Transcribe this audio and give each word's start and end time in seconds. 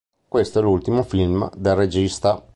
Questo 0.27 0.57
è 0.57 0.61
l'ultimo 0.63 1.03
film 1.03 1.47
del 1.55 1.75
regista. 1.75 2.43